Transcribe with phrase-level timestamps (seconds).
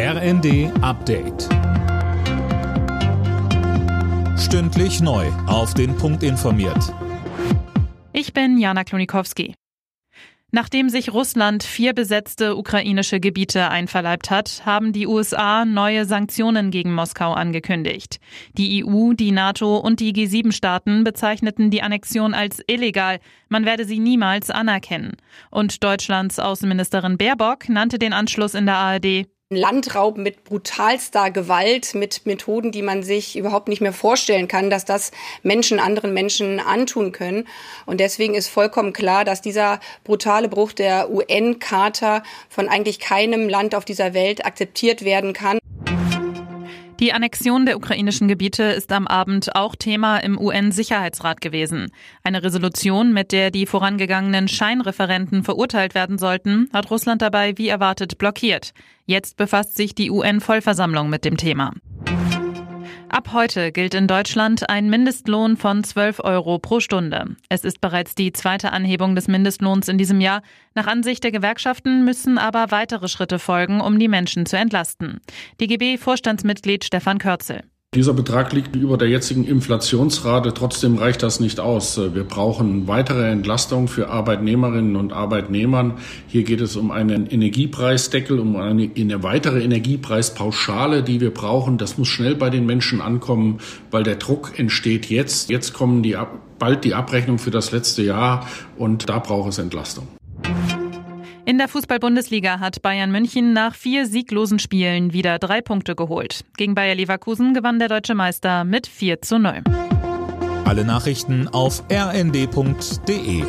[0.00, 1.48] RND Update.
[4.38, 5.26] Stündlich neu.
[5.48, 6.94] Auf den Punkt informiert.
[8.12, 9.56] Ich bin Jana Klonikowski.
[10.52, 16.94] Nachdem sich Russland vier besetzte ukrainische Gebiete einverleibt hat, haben die USA neue Sanktionen gegen
[16.94, 18.20] Moskau angekündigt.
[18.52, 23.18] Die EU, die NATO und die G7-Staaten bezeichneten die Annexion als illegal.
[23.48, 25.16] Man werde sie niemals anerkennen.
[25.50, 32.26] Und Deutschlands Außenministerin Baerbock nannte den Anschluss in der ARD Landraub mit brutalster Gewalt, mit
[32.26, 35.10] Methoden, die man sich überhaupt nicht mehr vorstellen kann, dass das
[35.42, 37.48] Menschen anderen Menschen antun können.
[37.86, 43.74] Und deswegen ist vollkommen klar, dass dieser brutale Bruch der UN-Charta von eigentlich keinem Land
[43.74, 45.58] auf dieser Welt akzeptiert werden kann.
[47.00, 51.92] Die Annexion der ukrainischen Gebiete ist am Abend auch Thema im UN-Sicherheitsrat gewesen.
[52.24, 58.18] Eine Resolution, mit der die vorangegangenen Scheinreferenten verurteilt werden sollten, hat Russland dabei wie erwartet
[58.18, 58.72] blockiert.
[59.06, 61.72] Jetzt befasst sich die UN-Vollversammlung mit dem Thema.
[63.10, 67.36] Ab heute gilt in Deutschland ein Mindestlohn von 12 Euro pro Stunde.
[67.48, 70.42] Es ist bereits die zweite Anhebung des Mindestlohns in diesem Jahr.
[70.74, 75.20] Nach Ansicht der Gewerkschaften müssen aber weitere Schritte folgen, um die Menschen zu entlasten.
[75.58, 77.62] DGB-Vorstandsmitglied Stefan Körzel.
[77.94, 80.52] Dieser Betrag liegt über der jetzigen Inflationsrate.
[80.52, 81.98] Trotzdem reicht das nicht aus.
[81.98, 85.94] Wir brauchen weitere Entlastung für Arbeitnehmerinnen und Arbeitnehmern.
[86.26, 91.78] Hier geht es um einen Energiepreisdeckel, um eine, eine weitere Energiepreispauschale, die wir brauchen.
[91.78, 93.58] Das muss schnell bei den Menschen ankommen,
[93.90, 95.48] weil der Druck entsteht jetzt.
[95.48, 96.14] Jetzt kommen die,
[96.58, 100.06] bald die Abrechnung für das letzte Jahr und da braucht es Entlastung.
[101.48, 106.44] In der Fußball-Bundesliga hat Bayern München nach vier sieglosen Spielen wieder drei Punkte geholt.
[106.58, 109.62] Gegen Bayer Leverkusen gewann der deutsche Meister mit 4 zu 0.
[110.66, 113.44] Alle Nachrichten auf rnd.de